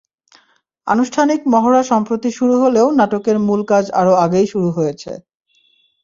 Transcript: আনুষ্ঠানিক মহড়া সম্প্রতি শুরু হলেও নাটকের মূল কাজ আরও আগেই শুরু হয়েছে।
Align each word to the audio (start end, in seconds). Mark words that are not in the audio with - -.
আনুষ্ঠানিক 0.87 1.39
মহড়া 1.53 1.81
সম্প্রতি 1.91 2.29
শুরু 2.31 2.55
হলেও 2.63 2.87
নাটকের 2.99 3.37
মূল 3.47 3.61
কাজ 3.65 3.85
আরও 3.91 4.13
আগেই 4.25 4.47
শুরু 4.47 4.69
হয়েছে। 4.77 5.11